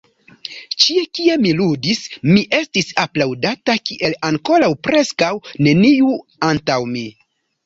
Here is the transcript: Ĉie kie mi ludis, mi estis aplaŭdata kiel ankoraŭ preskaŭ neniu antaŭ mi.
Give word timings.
Ĉie 0.83 1.01
kie 1.17 1.33
mi 1.43 1.51
ludis, 1.59 1.99
mi 2.31 2.41
estis 2.61 2.89
aplaŭdata 3.03 3.77
kiel 3.91 4.17
ankoraŭ 4.31 4.71
preskaŭ 4.89 5.31
neniu 5.69 6.17
antaŭ 6.51 6.81
mi. 6.97 7.07